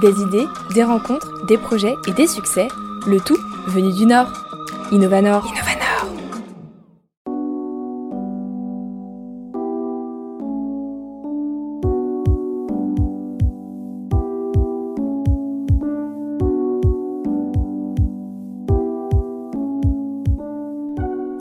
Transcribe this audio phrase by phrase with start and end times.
[0.00, 2.68] Des idées, des rencontres, des projets et des succès,
[3.06, 4.32] le tout venu du Nord.
[4.90, 5.44] Innovanor.
[5.46, 5.80] Innovanor.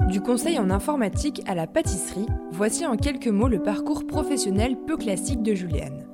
[0.10, 4.98] Du conseil en informatique à la pâtisserie, voici en quelques mots le parcours professionnel peu
[4.98, 6.09] classique de Juliane.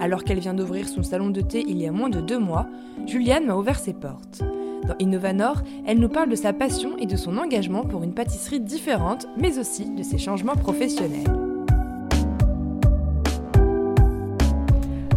[0.00, 2.66] Alors qu'elle vient d'ouvrir son salon de thé il y a moins de deux mois,
[3.06, 4.40] Juliane m'a ouvert ses portes.
[4.88, 8.60] Dans Innovanor, elle nous parle de sa passion et de son engagement pour une pâtisserie
[8.60, 11.28] différente, mais aussi de ses changements professionnels.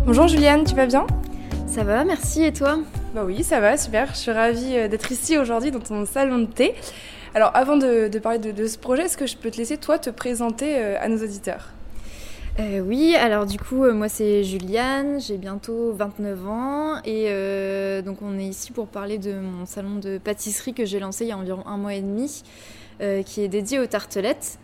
[0.05, 1.07] Bonjour Juliane, tu vas bien?
[1.65, 2.79] Ça va, merci, et toi?
[3.15, 4.09] Bah oui, ça va, super.
[4.09, 6.75] Je suis ravie euh, d'être ici aujourd'hui dans ton salon de thé.
[7.35, 9.77] Alors avant de, de parler de, de, ce projet, est-ce que je peux te laisser
[9.77, 11.69] toi te présenter euh, à nos auditeurs?
[12.59, 18.03] Euh, oui, alors du coup, euh, moi c'est Juliane, j'ai bientôt 29 ans et euh,
[18.03, 21.29] donc on est ici pour parler de mon salon de pâtisserie que j'ai lancé il
[21.29, 22.43] y a environ un mois et demi,
[23.25, 24.59] qui est dédié aux tartelettes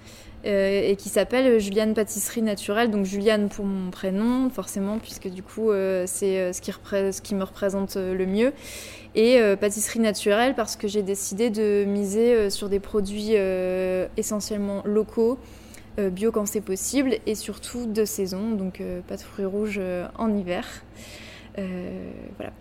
[0.45, 2.91] et qui s'appelle Juliane Pâtisserie Naturelle.
[2.91, 5.71] Donc Juliane pour mon prénom, forcément, puisque du coup
[6.05, 8.53] c'est ce qui me représente le mieux.
[9.16, 13.33] Et pâtisserie naturelle parce que j'ai décidé de miser sur des produits
[14.16, 15.38] essentiellement locaux
[16.08, 20.08] bio quand c'est possible et surtout de saison, donc euh, pas de fruits rouges euh,
[20.17, 20.66] en hiver.
[21.58, 22.53] Euh, voilà.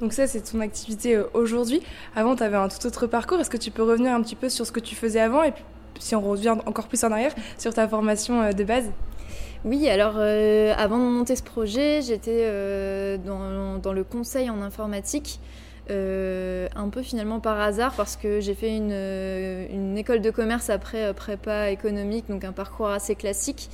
[0.00, 1.82] Donc ça, c'est ton activité aujourd'hui.
[2.14, 3.40] Avant, tu avais un tout autre parcours.
[3.40, 5.50] Est-ce que tu peux revenir un petit peu sur ce que tu faisais avant et
[5.50, 5.64] puis,
[5.98, 8.88] si on revient encore plus en arrière, sur ta formation de base?
[9.64, 14.62] Oui, alors euh, avant de monter ce projet, j'étais euh, dans, dans, le conseil en
[14.62, 15.40] informatique.
[15.90, 20.68] Euh, un peu finalement par hasard parce que j'ai fait une, une, école de commerce
[20.68, 23.70] après prépa économique, donc un parcours assez classique.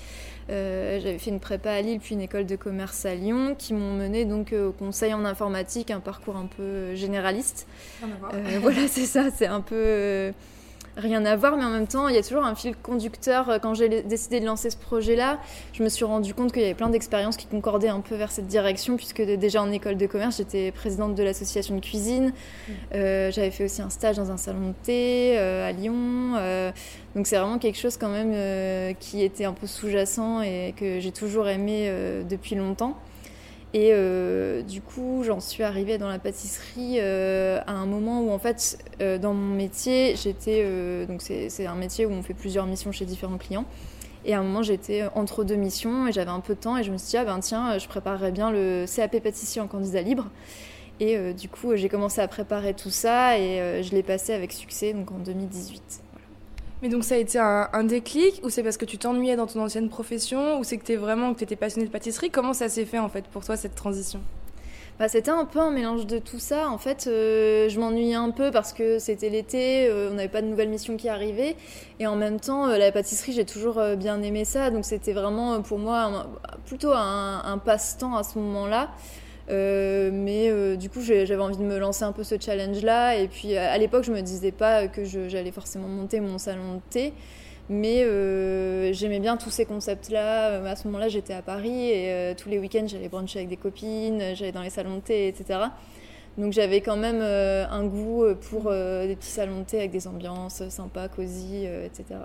[0.51, 3.73] Euh, J'avais fait une prépa à Lille puis une école de commerce à Lyon qui
[3.75, 7.67] m'ont mené donc au conseil en informatique, un parcours un peu généraliste.
[8.03, 10.33] Euh, voilà, c'est ça, c'est un peu
[10.97, 13.59] rien à voir, mais en même temps, il y a toujours un fil conducteur.
[13.63, 15.39] Quand j'ai décidé de lancer ce projet-là,
[15.73, 18.31] je me suis rendu compte qu'il y avait plein d'expériences qui concordaient un peu vers
[18.31, 22.33] cette direction, puisque déjà en école de commerce, j'étais présidente de l'association de cuisine.
[22.69, 22.73] Mmh.
[22.95, 26.35] Euh, J'avais fait aussi un stage dans un salon de thé euh, à Lyon.
[26.37, 26.71] Euh,
[27.15, 31.01] donc c'est vraiment quelque chose quand même euh, qui était un peu sous-jacent et que
[31.01, 32.97] j'ai toujours aimé euh, depuis longtemps.
[33.75, 38.31] Et euh, du coup, j'en suis arrivée dans la pâtisserie euh, à un moment où,
[38.31, 40.65] en fait, euh, dans mon métier, j'étais.
[41.07, 43.65] donc, c'est un métier où on fait plusieurs missions chez différents clients.
[44.25, 46.77] Et à un moment, j'étais entre deux missions et j'avais un peu de temps.
[46.77, 49.67] Et je me suis dit, ah ben tiens, je préparerais bien le CAP pâtissier en
[49.67, 50.31] candidat libre.
[51.01, 54.93] Et du coup, j'ai commencé à préparer tout ça et je l'ai passé avec succès,
[54.93, 56.04] donc en 2018.
[56.83, 59.61] Mais donc ça a été un, déclic ou c'est parce que tu t'ennuyais dans ton
[59.63, 62.31] ancienne profession ou c'est que tu vraiment que étais passionnée de pâtisserie?
[62.31, 64.21] Comment ça s'est fait en fait pour toi cette transition?
[64.99, 66.69] Bah, c'était un peu un mélange de tout ça.
[66.69, 70.41] En fait, euh, je m'ennuyais un peu parce que c'était l'été, euh, on n'avait pas
[70.41, 71.57] de nouvelles missions qui arrivaient.
[71.99, 74.71] Et en même temps, euh, la pâtisserie, j'ai toujours bien aimé ça.
[74.71, 76.27] Donc c'était vraiment pour moi
[76.67, 78.91] plutôt un passe-temps à ce moment-là.
[79.51, 83.17] Euh, mais euh, du coup, j'avais envie de me lancer un peu ce challenge-là.
[83.17, 86.81] Et puis à, l'époque, je me disais pas que j'allais forcément monter mon salon de
[86.91, 87.13] thé.
[87.71, 90.63] Mais euh, j'aimais bien tous ces concepts-là.
[90.65, 94.35] À ce moment-là, j'étais à Paris et tous les week-ends, j'allais bruncher avec des copines,
[94.35, 95.61] j'allais dans les salons de thé, etc.
[96.37, 100.69] Donc j'avais quand même un goût pour des petits salons de thé avec des ambiances
[100.69, 102.17] sympas, cosy, etc.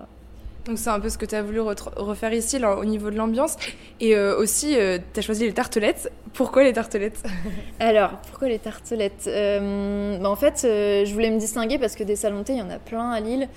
[0.70, 3.56] Donc c'est un peu ce que tu as voulu refaire ici au niveau de l'ambiance.
[4.00, 6.12] Et euh, aussi, euh, tu as choisi les tartelettes.
[6.34, 7.24] Pourquoi les tartelettes?
[7.80, 9.26] Alors, pourquoi les tartelettes?
[9.26, 12.60] Euh, bah En fait, je voulais me distinguer parce que des salons de thé, il
[12.60, 13.50] y en a plein à Lille.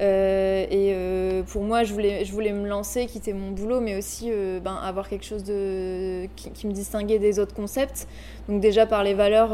[0.00, 4.60] Euh, et euh, pour moi, je voulais, me lancer, quitter mon boulot, mais aussi euh,
[4.60, 5.44] ben, avoir quelque chose
[6.36, 8.06] qui, qui, me distinguait des autres concepts.
[8.48, 9.50] Donc déjà par les valeurs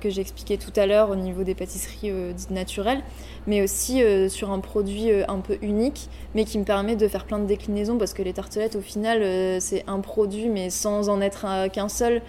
[0.00, 3.02] que j'expliquais tout à l'heure au niveau des pâtisseries dites naturelles,
[3.46, 7.38] mais aussi sur un produit un peu unique, mais qui me permet de faire plein
[7.38, 11.68] de déclinaisons, parce que les tartelettes, au final, c'est un produit, mais sans en être
[11.70, 12.22] qu'un seul.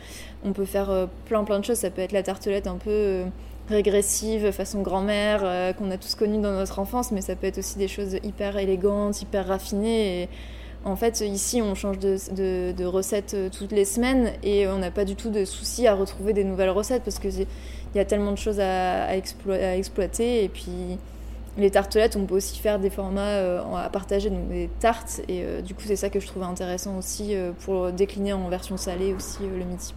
[0.43, 1.77] On peut faire plein plein de choses.
[1.77, 3.23] Ça peut être la tartelette un peu
[3.69, 7.57] régressive, façon grand-mère, euh, qu'on a tous connu dans notre enfance, mais ça peut être
[7.57, 10.23] aussi des choses hyper élégantes, hyper raffinées.
[10.23, 10.29] Et
[10.85, 15.05] en fait, ici, on change de, de recettes toutes les semaines et on n'a pas
[15.05, 17.45] du tout de souci à retrouver des nouvelles recettes parce qu'il
[17.95, 20.43] y a tellement de choses à, à, explo à, exploiter.
[20.43, 20.97] Et puis,
[21.57, 25.21] les tartelettes, on peut aussi faire des formats euh, à partager, donc des tartes.
[25.27, 28.47] Et euh, du coup, c'est ça que je trouvais intéressant aussi euh, pour décliner en
[28.49, 29.93] version salée aussi le midi.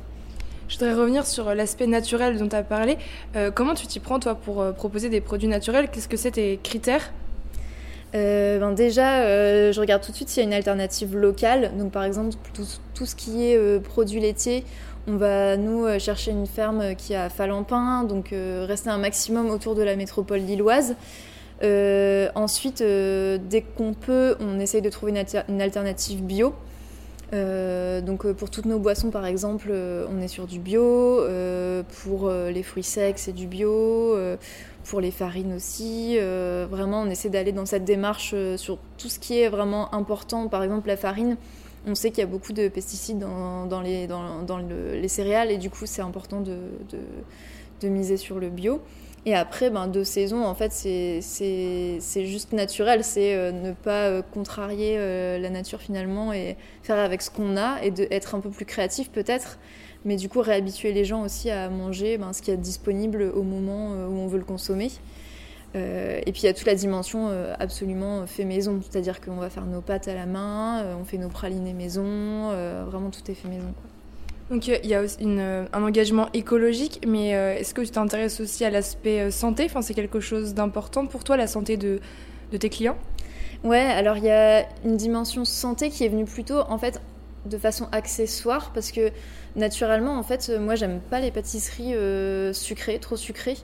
[0.71, 2.97] Je voudrais revenir sur l'aspect naturel dont tu as parlé.
[3.35, 5.89] Euh, comment tu t'y prends, toi, pour euh, proposer des produits naturels?
[5.91, 7.13] Qu'est-ce que c'est tes critères?
[8.13, 9.23] Ben déjà,
[9.71, 11.73] je regarde tout de suite s'il y a une alternative locale.
[11.77, 14.65] Donc par exemple, tout, ce qui est produits laitiers,
[15.07, 18.35] on va nous chercher une ferme qui a Falampin, donc
[18.67, 20.97] rester un maximum autour de la métropole lilloise.
[22.35, 25.13] ensuite, dès qu'on peut, on essaye de trouver
[25.49, 26.53] une alternative bio.
[27.33, 31.21] Euh, donc euh, pour toutes nos boissons par exemple, euh, on est sur du bio.
[32.03, 34.17] pour les fruits secs, c'est du bio.
[34.85, 36.19] pour les farines aussi.
[36.19, 40.49] vraiment, on essaie d'aller dans cette démarche sur tout ce qui est vraiment important.
[40.49, 41.37] Par exemple, la farine.
[41.87, 46.03] On sait qu'il y a beaucoup de pesticides dans, les, céréales et du coup c'est
[46.03, 48.81] important de, miser sur le bio.
[49.27, 53.05] Et après, ben, deux saisons, en fait, c'est juste naturel.
[53.05, 57.57] C'est euh, ne pas euh, contrarier euh, la nature finalement et faire avec ce qu'on
[57.57, 59.59] a et de, être un peu plus créatif peut-être.
[60.07, 63.43] Mais du coup, réhabituer les gens aussi à manger ben, ce qui est disponible au
[63.43, 64.91] moment où on veut le consommer.
[65.75, 67.29] et puis il y a toute la dimension
[67.59, 71.29] absolument fait maison, c'est-à-dire qu'on va faire nos pâtes à la main, on fait nos
[71.29, 72.51] pralinés maison,
[72.87, 73.75] vraiment tout est fait maison.
[74.51, 78.65] Donc il y a euh, un engagement écologique, mais euh, est-ce que tu t'intéresses aussi
[78.65, 79.67] à l'aspect euh, santé?
[79.67, 82.01] Enfin, C'est quelque chose d'important pour toi, la santé de,
[82.51, 82.99] de tes clients?
[83.63, 87.01] Ouais, alors il y a une dimension santé qui est venue plutôt en fait
[87.47, 89.11] de façon accessoire parce que
[89.57, 91.95] naturellement en fait moi j'aime pas les pâtisseries
[92.55, 93.57] sucrées trop sucrées.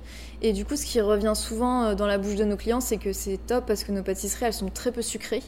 [0.42, 3.12] Et du coup ce qui revient souvent dans la bouche de nos clients c'est que
[3.12, 5.42] c'est top parce que nos pâtisseries elles sont très peu sucrées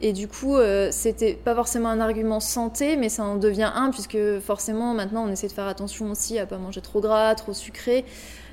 [0.00, 3.90] et du coup, euh, c'était pas forcément un argument santé, mais ça en devient un,
[3.90, 7.52] puisque forcément, maintenant, on essaie de faire attention aussi à pas manger trop gras, trop
[7.52, 8.04] sucré.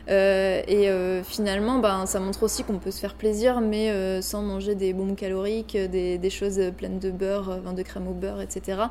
[0.09, 4.41] Euh, et euh, finalement, ben, ça montre aussi qu'on peut se faire plaisir, mais sans
[4.41, 8.81] manger des bombes caloriques, des, choses pleines de beurre, de crème au beurre, etc.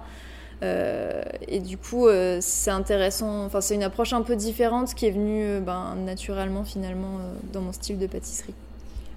[0.63, 2.07] et du coup,
[2.41, 3.45] c'est intéressant.
[3.45, 7.19] Enfin, c'est une approche un peu différente qui est venue ben, naturellement, finalement,
[7.53, 8.55] dans mon style de pâtisserie.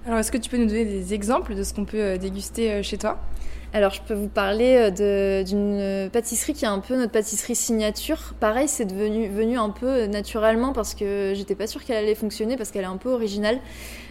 [0.08, 2.72] Alors, est-ce que tu peux nous donner des exemples de ce qu'on peut euh, déguster
[2.72, 3.18] euh, chez toi?
[3.74, 8.32] Alors, je peux vous parler euh, d'une pâtisserie qui est un peu notre pâtisserie signature.
[8.40, 12.56] Pareil, c'est devenu venu un peu naturellement parce que j'étais pas sûre qu'elle allait fonctionner
[12.56, 13.58] parce qu'elle est un peu originale.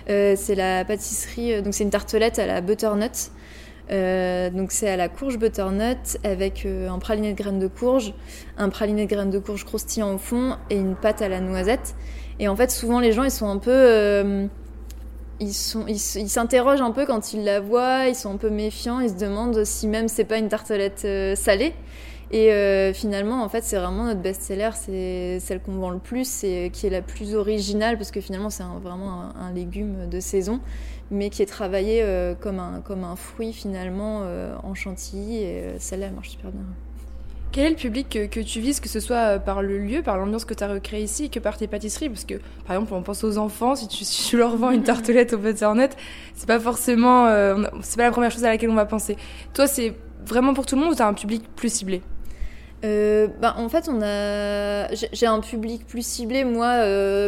[0.05, 3.31] c'est la pâtisserie, donc c'est une tartelette à la butternut.
[3.89, 8.13] donc c'est à la courge butternut avec un praliné de graines de courge,
[8.59, 11.95] un praliné de graines de courge croustillant au fond et une pâte à la noisette.
[12.39, 14.47] Et en fait, souvent les gens ils sont un peu
[15.39, 19.00] ils sont, ils s'interrogent un peu quand ils la voient, ils sont un peu méfiants,
[19.00, 21.74] ils se demandent si même c'est pas une tartelette euh, salée.
[22.30, 26.44] Et euh, finalement, en fait, c'est vraiment notre best-seller, c'est celle qu'on vend le plus
[26.44, 30.60] et qui est la plus originale parce que finalement, c'est vraiment un, légume de saison,
[31.10, 34.24] mais qui est travaillé euh, comme, un, comme un fruit finalement
[34.62, 36.66] en chantilly et celle-là, elle marche super bien.
[37.51, 40.17] Quel est le public que, tu vises, que ce soit euh, par le lieu, par
[40.17, 42.09] l'ambiance que tu as recréée ici, que par tes pâtisseries?
[42.09, 42.35] Parce que,
[42.65, 45.91] par exemple, on pense aux enfants, si tu, leur vends une tartelette au butternut,
[46.35, 47.27] c'est pas forcément.
[47.27, 49.15] Euh, c'est pas la première chose à laquelle on va penser.
[49.53, 49.94] Toi, c'est
[50.25, 52.01] vraiment pour tout le monde ou tu as un public plus ciblé?
[52.85, 56.77] Euh, ben, en fait, on a, j'ai un public plus ciblé, moi,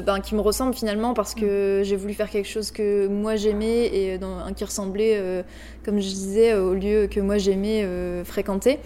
[0.01, 3.87] ben, qui me ressemble finalement parce que j'ai voulu faire quelque chose que moi j'aimais
[3.87, 5.43] et dans, qui ressemblait,
[5.83, 7.87] comme je disais, au lieu que moi j'aimais
[8.25, 8.79] fréquenter.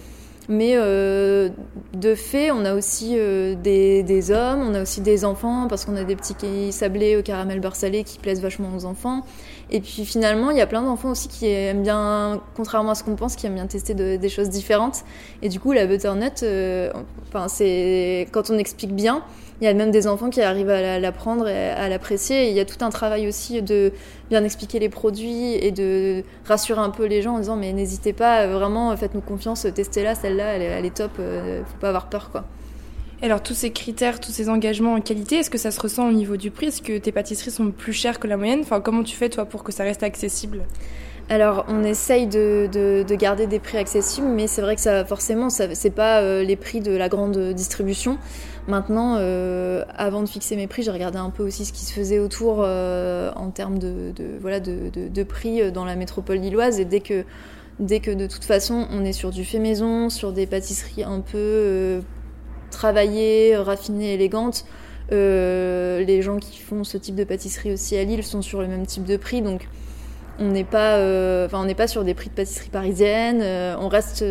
[0.49, 1.49] Mais euh,
[1.93, 5.85] de fait, on a aussi euh, des, des, hommes, on a aussi des enfants, parce
[5.85, 9.21] qu'on a des petits sablés au caramel beurre salé qui plaisent vachement aux enfants.
[9.71, 13.03] Et puis finalement, il y a plein d'enfants aussi qui aiment bien, contrairement à ce
[13.03, 15.03] qu'on pense, qui aiment bien tester des choses différentes.
[15.41, 16.91] Et du coup, la butternut, euh,
[17.29, 19.23] enfin, c'est quand on explique bien,
[19.63, 22.49] il y a même des enfants qui arrivent à l'apprendre et à l'apprécier.
[22.49, 23.93] Il y a tout un travail aussi de
[24.29, 28.11] bien expliquer les produits et de rassurer un peu les gens en disant mais n'hésitez
[28.11, 32.43] pas, vraiment faites-nous confiance, testez-la, celle-là, elle, est top, euh, faut pas avoir peur quoi.
[33.21, 36.09] Et alors tous ces critères, tous ces engagements en qualité, est-ce que ça se ressent
[36.09, 36.65] au niveau du prix?
[36.65, 38.59] Est-ce que tes pâtisseries sont plus chères que la moyenne?
[38.63, 40.63] Enfin, comment tu fais toi pour que ça reste accessible?
[41.29, 45.73] Alors, on essaye de, garder des prix accessibles, mais c'est vrai que ça, forcément, ça,
[45.73, 48.17] c'est pas euh, les prix de la grande distribution.
[48.67, 51.93] Maintenant, euh, avant de fixer mes prix, j'ai regardé un peu aussi ce qui se
[51.93, 56.79] faisait autour euh, en termes de, voilà, de, prix dans la métropole lilloise.
[56.79, 57.23] Et dès que,
[57.79, 62.01] de toute façon, on est sur du fait maison, sur des pâtisseries un peu
[62.69, 64.65] travaillées, raffinées, élégantes,
[65.09, 68.85] les gens qui font ce type de pâtisserie aussi à Lille sont sur le même
[68.85, 69.41] type de prix.
[69.41, 69.67] Donc,
[70.39, 70.95] on n'est pas,
[71.45, 73.43] enfin, on n'est pas sur des prix de pâtisserie parisienne.
[73.79, 74.23] on reste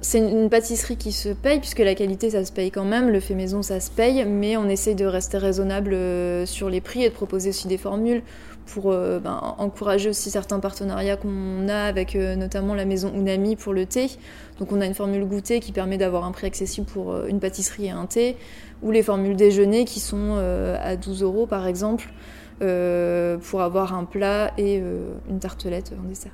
[0.00, 3.20] c'est une pâtisserie qui se paye, puisque la qualité ça se paye quand même, le
[3.20, 7.04] fait maison ça se paye, mais on essaye de rester raisonnable euh, sur les prix
[7.04, 8.22] et de proposer aussi des formules
[8.66, 13.56] pour euh, ben, encourager aussi certains partenariats qu'on a avec euh, notamment la maison Unami
[13.56, 14.10] pour le thé.
[14.58, 17.86] Donc on a une formule goûter qui permet d'avoir un prix accessible pour une pâtisserie
[17.86, 18.36] et un thé,
[18.82, 20.36] ou les formules déjeuner qui sont
[20.80, 22.12] à 12 euros par exemple.
[22.58, 24.82] Pour avoir un plat et
[25.28, 26.32] une tartelette en dessert.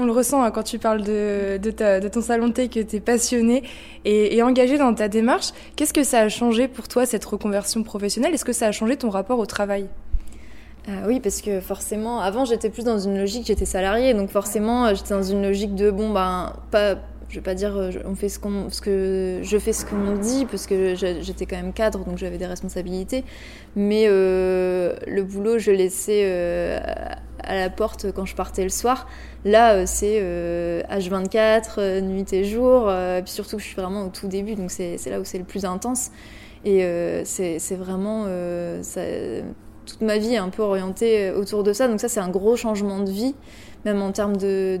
[0.00, 2.96] On le ressent hein, quand tu parles de, de, ton salon de thé, que tu
[2.96, 3.64] es passionné
[4.04, 5.48] et, et, engagé dans ta démarche.
[5.74, 8.32] Qu'est-ce que ça a changé pour toi, cette reconversion professionnelle?
[8.32, 9.88] Est-ce que ça a changé ton rapport au travail?
[10.86, 14.94] Ah oui, parce que forcément, avant j'étais plus dans une logique, j'étais salariée, donc forcément
[14.94, 16.94] j'étais dans une logique de bon ben pas,
[17.28, 20.66] je vais pas dire on fait ce qu'on, que je fais ce qu'on dit, parce
[20.66, 23.24] que j'étais quand même cadre, donc j'avais des responsabilités,
[23.76, 26.78] mais euh, le boulot je laissais euh,
[27.42, 29.06] à la porte quand je partais le soir.
[29.44, 30.20] Là, euh, c'est
[30.90, 34.98] H24, nuit et jour, et puis surtout je suis vraiment au tout début, donc c'est
[35.06, 36.10] là où c'est le plus intense.
[36.64, 36.82] Et
[37.24, 38.26] c'est vraiment
[39.88, 41.88] toute ma vie est un peu orientée autour de ça.
[41.88, 43.34] Donc ça, c'est un gros changement de vie,
[43.84, 44.78] même en termes de,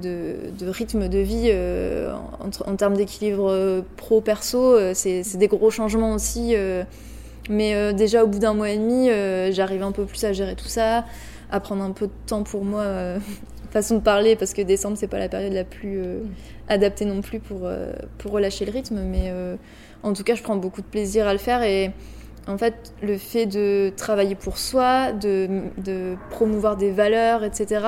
[0.62, 6.54] rythme de vie, euh, en, termes d'équilibre euh, pro-perso, euh, c'est des gros changements aussi.
[7.48, 9.08] mais déjà au bout d'un mois et demi,
[9.52, 11.04] j'arrive un peu plus à gérer tout ça,
[11.50, 12.84] à prendre un peu de temps pour moi,
[13.70, 16.02] façon de parler, parce que décembre, c'est pas la période la plus
[16.68, 17.68] adaptée non plus pour,
[18.18, 19.00] pour relâcher le rythme.
[19.00, 19.32] Mais
[20.02, 21.92] en tout cas, je prends beaucoup de plaisir à le faire et
[22.48, 27.84] en fait, le fait de travailler pour soi, de, promouvoir des valeurs, etc.,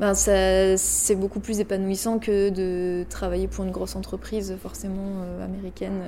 [0.00, 6.02] ben c'est beaucoup plus épanouissant que de travailler pour une grosse entreprise, forcément euh, américaine.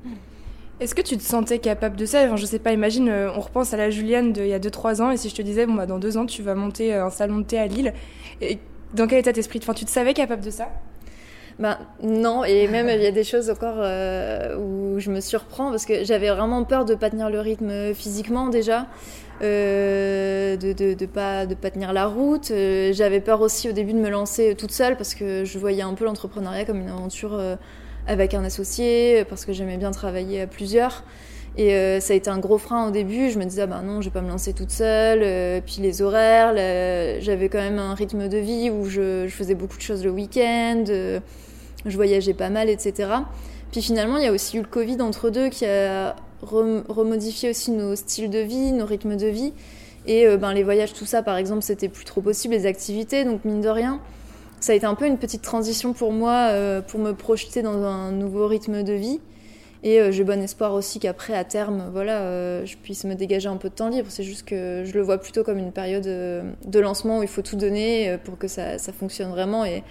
[0.80, 2.24] Est-ce que tu te sentais capable de ça?
[2.24, 5.00] Enfin, Je sais pas, imagine, euh, on repense à la Juliane d'il y a 2-3
[5.00, 7.10] ans, et si je te disais, bon, bah, dans 2 ans, tu vas monter un
[7.10, 7.94] salon de thé à Lille,
[8.40, 8.58] et
[8.92, 9.60] dans quel état d'esprit?
[9.62, 10.68] Enfin, Tu te savais capable de ça?
[11.58, 15.70] Ben non, et même il y a des choses encore euh, où je me surprends
[15.70, 18.88] parce que j'avais vraiment peur de pas tenir le rythme physiquement déjà,
[19.42, 22.50] euh, de, de, de, pas de pas tenir la route.
[22.50, 25.82] Euh, j'avais peur aussi au début de me lancer toute seule parce que je voyais
[25.82, 27.40] un peu l'entrepreneuriat comme une aventure
[28.08, 31.04] avec un associé parce que j'aimais bien travailler à plusieurs.
[31.56, 33.30] Et ça a été un gros frein au début.
[33.30, 35.62] Je me disais, ah ben non, je vais pas me lancer toute seule.
[35.62, 36.52] puis les horaires,
[37.20, 40.84] j'avais quand même un rythme de vie où je, faisais beaucoup de choses le week-end
[41.86, 43.10] je voyageais pas mal, etc.
[43.72, 47.70] Puis finalement, il y a aussi eu le Covid entre deux qui a remodifié aussi
[47.70, 49.52] nos styles de vie, nos rythmes de vie.
[50.06, 53.24] Et euh, ben, les voyages, tout ça, par exemple, c'était plus trop possible, les activités.
[53.24, 54.00] Donc, mine de rien,
[54.60, 57.82] ça a été un peu une petite transition pour moi euh, pour me projeter dans
[57.82, 59.20] un nouveau rythme de vie.
[59.84, 63.56] Et euh, j'ai bon espoir aussi qu'après, à terme, voilà, je puisse me dégager un
[63.56, 64.08] peu de temps libre.
[64.10, 67.42] C'est juste que je le vois plutôt comme une période de lancement où il faut
[67.42, 69.64] tout donner pour que ça, ça fonctionne vraiment.
[69.64, 69.84] Et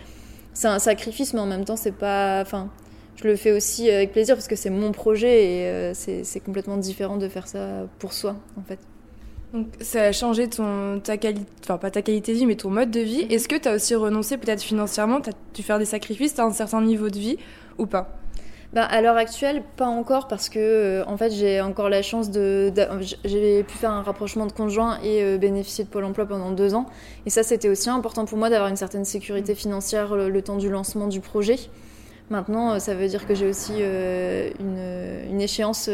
[0.53, 2.41] c'est un sacrifice, mais en même temps, c'est pas.
[2.41, 2.69] Enfin,
[3.15, 6.77] je le fais aussi avec plaisir parce que c'est mon projet et euh, c'est complètement
[6.77, 8.79] différent de faire ça pour soi, en fait.
[9.53, 12.71] Donc, ça a changé ton, ta qualité, enfin pas ta qualité de vie, mais ton
[12.71, 13.21] mode de vie.
[13.29, 15.21] Est-ce que tu as aussi renoncé peut-être financièrement?
[15.21, 17.37] Tu as dû faire des sacrifices, tu as un certain niveau de vie
[17.77, 18.22] ou pas?
[18.73, 22.31] Bah, à l'heure actuelle, pas encore parce que euh, en fait j'ai encore la chance
[22.31, 22.73] de,
[23.23, 26.73] j'ai pu faire un rapprochement de conjoint et euh, bénéficier de Pôle Emploi pendant deux
[26.73, 26.87] ans.
[27.27, 30.69] Et ça, c'était aussi important pour moi d'avoir une certaine sécurité financière le, temps du
[30.69, 31.59] lancement du projet.
[32.31, 35.87] Maintenant, euh, ça veut dire que j'ai aussi une, échéance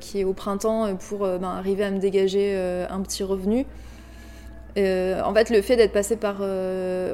[0.00, 2.54] qui est au printemps pour ben, arriver à me dégager
[2.88, 3.66] un petit revenu.
[4.76, 6.42] En fait, le fait d'être passé par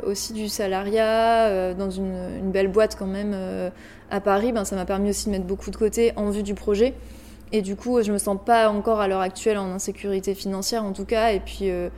[0.05, 3.35] aussi du salariat dans une, belle boîte quand même
[4.11, 6.55] à Paris, ben, ça m'a permis aussi de mettre beaucoup de côté en vue du
[6.55, 6.95] projet.
[7.53, 10.93] Et du coup, je me sens pas encore à l'heure actuelle en insécurité financière en
[10.93, 11.33] tout cas.
[11.33, 11.89] Et puis, euh,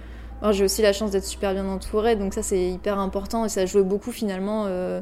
[0.51, 3.67] j'ai aussi la chance d'être super bien entourée, donc ça c'est hyper important et ça
[3.67, 5.01] joue beaucoup finalement euh,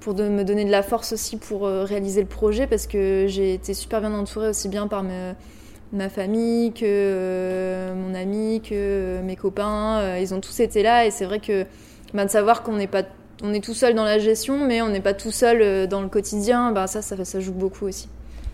[0.00, 3.26] pour de, me donner de la force aussi pour euh, réaliser le projet parce que
[3.28, 5.02] j'ai été super bien entourée aussi bien par
[5.92, 10.18] ma famille que mon ami, que mes copains.
[10.18, 11.64] ils ont tous été là et c'est vrai que
[12.14, 13.04] ben, de savoir qu'on n'est pas
[13.42, 16.00] on est tout seul dans la gestion, mais on n'est pas tout seul euh, dans
[16.00, 16.72] le quotidien.
[16.72, 18.08] Bah, ça, ça, ça joue beaucoup aussi.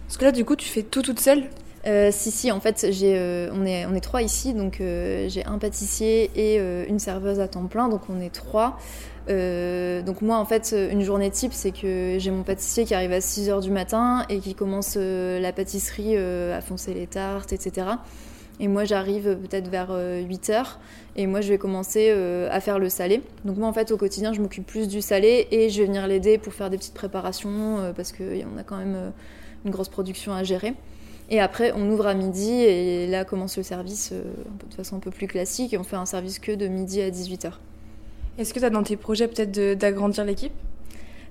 [0.06, 1.44] Parce que là, du coup, tu fais tout toute seule?
[1.86, 5.44] Euh, si, si, en fait, j'ai, euh, on, est, on est trois ici, donc j'ai
[5.44, 8.78] un pâtissier et une serveuse à temps plein, donc on est trois.
[9.26, 13.20] Donc moi, en fait, une journée type, c'est que j'ai mon pâtissier qui arrive à
[13.20, 17.86] 6h du matin et qui commence la pâtisserie à foncer les tartes, etc.
[18.60, 20.76] Et moi, j'arrive peut-être vers 8 h
[21.16, 23.22] et moi, je vais commencer euh, à faire le salé.
[23.44, 26.06] Donc moi, en fait, au quotidien, je m'occupe plus du salé et je vais venir
[26.06, 29.10] l'aider pour faire des petites préparations euh, parce qu'on a quand même euh,
[29.64, 30.74] une grosse production à gérer.
[31.30, 35.10] Et après, on ouvre à midi et là commence le service de façon un peu
[35.10, 37.52] plus classique et on fait un service que de midi à 18h.
[38.36, 40.52] Est-ce que tu as dans tes projets peut-être d'agrandir l'équipe?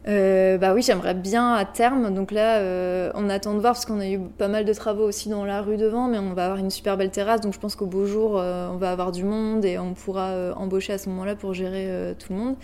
[0.07, 2.13] Euh, bah oui, j'aimerais bien à terme.
[2.13, 5.03] Donc là, euh, on attend de voir parce qu'on a eu pas mal de travaux
[5.03, 7.41] aussi dans la rue devant, mais on va avoir une super belle terrasse.
[7.41, 10.53] Donc je pense qu'au beau jour, euh, on va avoir du monde et on pourra
[10.55, 12.55] embaucher à ce moment-là pour gérer tout le monde.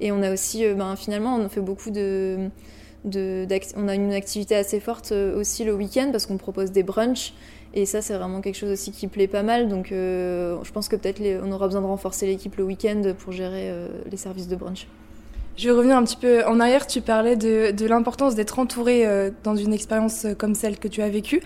[0.00, 2.48] Et on a aussi, ben, finalement, on fait beaucoup de,
[3.04, 3.46] de
[3.76, 7.32] on a une activité assez forte aussi le week-end parce qu'on propose des brunchs
[7.74, 10.96] et ça c'est vraiment quelque chose aussi qui plaît pas mal donc je pense que
[10.96, 13.70] peut-être on aura besoin de renforcer l'équipe le week-end pour gérer
[14.10, 14.86] les services de brunch.
[15.56, 16.86] Je vais revenir un petit peu en arrière.
[16.86, 21.00] Tu parlais de, l'importance d'être entouré euh, dans une expérience euh, comme celle que tu
[21.00, 21.42] as vécue.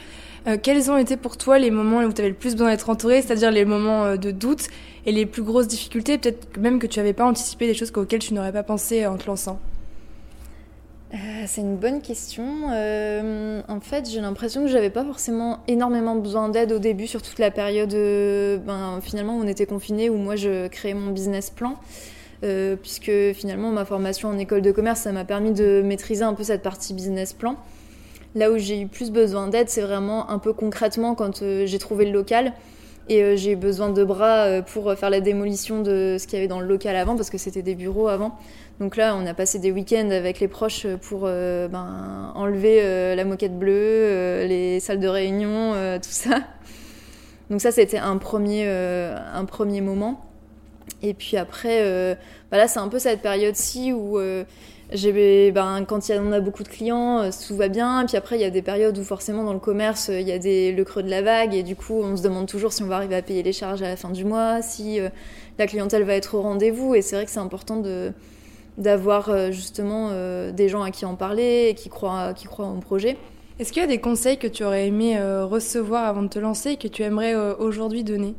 [0.46, 2.88] Euh, quels ont été pour toi les moments où tu avais le plus besoin d'être
[2.88, 4.68] entouré, c'est-à-dire les moments de doute
[5.04, 8.20] et les plus grosses difficultés, peut-être même que tu n'avais pas anticipé des choses auxquelles
[8.20, 9.58] tu n'aurais pas pensé en te lançant?
[11.46, 12.66] C'est une bonne question.
[12.66, 17.38] en fait, j'ai l'impression que j'avais pas forcément énormément besoin d'aide au début, sur toute
[17.38, 17.92] la période
[18.66, 21.76] ben, finalement où on était confiné, où moi je créais mon business plan.
[22.44, 26.34] Euh, puisque finalement ma formation en école de commerce, ça m'a permis de maîtriser un
[26.34, 27.56] peu cette partie business plan.
[28.36, 31.78] Là où j'ai eu plus besoin d'aide, c'est vraiment un peu concrètement quand euh, j'ai
[31.78, 32.52] trouvé le local
[33.08, 36.48] et euh, j'ai besoin de bras pour faire la démolition de ce qu'il y avait
[36.48, 38.36] dans le local avant, parce que c'était des bureaux avant.
[38.80, 43.58] Donc là, on a passé des week-ends avec les proches pour ben, enlever la moquette
[43.58, 46.42] bleue, les salles de réunion, tout ça.
[47.50, 50.28] Donc ça, c'était un premier, un premier moment.
[51.02, 52.14] Et puis après, euh,
[52.50, 54.44] bah là, c'est un peu cette période-ci où euh,
[54.90, 58.04] ben, quand y a, on a beaucoup de clients, euh, tout va bien.
[58.06, 60.38] Puis après, il y a des périodes où forcément dans le commerce, il y a
[60.38, 61.54] des, le creux de la vague.
[61.54, 63.82] Et du coup, on se demande toujours si on va arriver à payer les charges
[63.82, 64.98] à la fin du mois, si
[65.58, 66.94] la clientèle va être au rendez-vous.
[66.94, 67.82] Et c'est vrai que c'est important
[68.78, 70.10] d'avoir justement
[70.52, 73.16] des gens à qui en parler et qui croient, qui croient en projet.
[73.58, 76.70] Est-ce qu'il y a des conseils que tu aurais aimé recevoir avant de te lancer
[76.70, 78.34] et que tu aimerais aujourd'hui donner?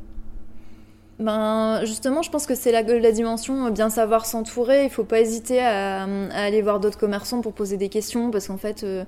[1.19, 4.85] Ben, justement, je pense que c'est la, la dimension euh, bien savoir s'entourer.
[4.85, 8.57] Il faut pas hésiter à, aller voir d'autres commerçants pour poser des questions parce qu'en
[8.57, 9.03] fait, euh,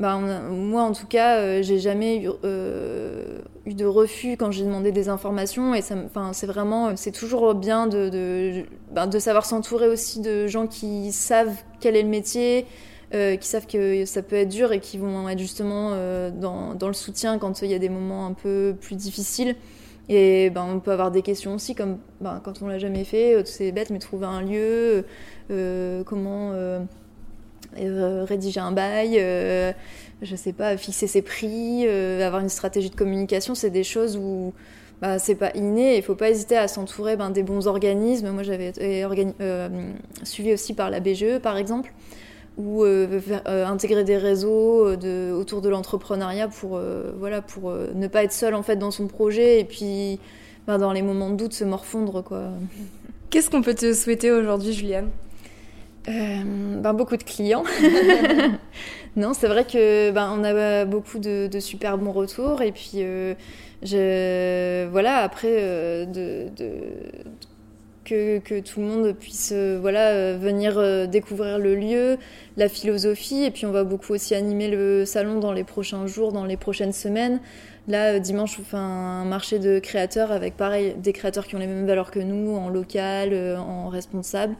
[0.00, 0.20] ben,
[0.50, 5.74] moi en tout cas, euh, j'ai jamais eu, de refus quand j'ai demandé des informations
[5.74, 11.56] et c'est vraiment, c'est toujours bien ben, de savoir s'entourer aussi de gens qui savent
[11.80, 12.66] quel est le métier.
[13.12, 15.90] qui savent que ça peut être dur et qui vont être justement
[16.30, 19.56] dans, le soutien quand il y a des moments un peu plus difficiles.
[20.08, 23.34] Et ben, on peut avoir des questions aussi, comme ben, quand on l'a jamais fait,
[23.34, 25.04] euh, c'est bête, mais trouver un lieu,
[25.50, 26.84] euh, comment euh,
[28.24, 29.14] rédiger un bail,
[30.22, 34.52] je sais pas, fixer ses prix, avoir une stratégie de communication, c'est des choses où
[35.00, 35.96] bah, c'est pas inné.
[35.96, 38.30] Il faut pas hésiter à s'entourer ben, des bons organismes.
[38.30, 39.04] Moi, j'avais été
[40.22, 41.92] suivi aussi par la BGE, par exemple
[42.56, 46.80] ou euh, euh, intégrer des réseaux euh, de, autour de l'entrepreneuriat pour,
[47.18, 50.20] voilà, pour ne pas être seul en fait dans son projet et puis
[50.66, 52.22] ben, dans les moments de doute se morfondre.
[52.22, 52.44] Quoi.
[53.30, 55.10] Qu'est-ce qu'on peut te souhaiter aujourd'hui, Juliane?
[56.06, 57.64] Ben, beaucoup de clients.
[59.16, 63.02] non, c'est vrai que ben, on a beaucoup de, de, super bons retours et puis
[63.82, 66.68] je, voilà après de, de
[68.04, 72.18] que, tout le monde puisse euh, voilà, euh, venir euh, découvrir le lieu,
[72.56, 73.44] la philosophie.
[73.44, 76.56] Et puis on va beaucoup aussi animer le salon dans les prochains jours, dans les
[76.56, 77.40] prochaines semaines.
[77.88, 81.66] Là, dimanche, on fait un marché de créateurs avec pareil des créateurs qui ont les
[81.66, 84.54] mêmes valeurs que nous, en local, en responsable.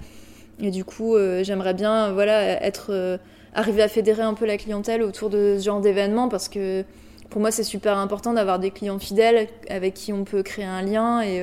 [0.60, 3.18] Et du coup, j'aimerais bien voilà, être,
[3.54, 6.84] arriver à fédérer un peu la clientèle autour de ce genre d'événements parce que
[7.30, 10.82] pour moi, c'est super important d'avoir des clients fidèles avec qui on peut créer un
[10.82, 11.40] lien et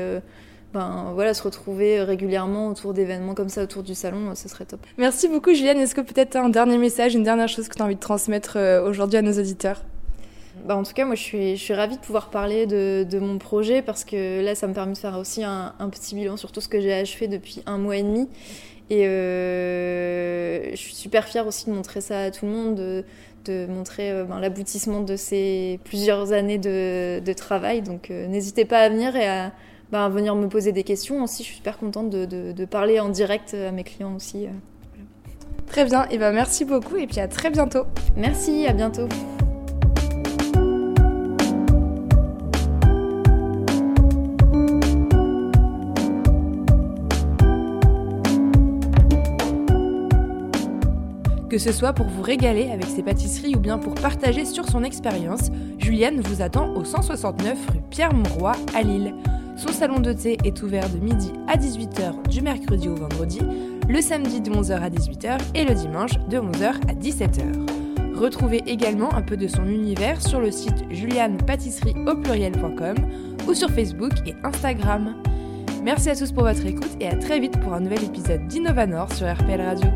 [0.74, 4.80] ben, voilà, se retrouver régulièrement autour d'événements comme ça, autour du salon, ce serait top.
[4.98, 5.80] Merci beaucoup Juliane.
[5.80, 8.54] Est-ce que peut-être un dernier message, une dernière chose que tu as envie de transmettre
[8.56, 9.84] euh, aujourd'hui à nos auditeurs?
[10.66, 13.20] Bah, en tout cas, moi, je suis, je suis ravie de pouvoir parler de, de,
[13.20, 16.38] mon projet parce que là, ça me permet de faire aussi un, un petit bilan
[16.38, 18.30] sur tout ce que j'ai achevé depuis un mois et demi.
[18.90, 23.04] Et euh, je suis super fière aussi de montrer ça à tout le monde, de,
[23.46, 27.82] de montrer euh, ben, l'aboutissement de ces plusieurs années de, de travail.
[27.82, 29.52] Donc, n'hésitez pas à venir et à
[29.92, 31.44] bah, venir me poser des questions aussi.
[31.44, 34.46] Je suis super contente de, de, parler en direct à mes clients aussi.
[34.46, 34.50] Euh,
[35.68, 37.86] très bien, et ben merci beaucoup et puis à très bientôt.
[38.16, 39.08] Merci, à bientôt.
[51.50, 54.86] Que ce soit pour vous régaler avec ses pâtisseries ou bien pour partager sur son
[54.86, 59.14] expérience, Julienne vous attend au 169 rue Pierre-Mauroy à Lille.
[59.62, 63.38] Son salon de thé est ouvert de midi à 18h du mercredi au vendredi,
[63.88, 68.16] le samedi de 11h à 18h et le dimanche de 11h à 17h.
[68.16, 72.96] Retrouvez également un peu de son univers sur le site pluriel.com
[73.48, 75.14] ou sur Facebook et Instagram.
[75.84, 79.14] Merci à tous pour votre écoute et à très vite pour un nouvel épisode d'Innovanor
[79.14, 79.92] sur RPL Radio.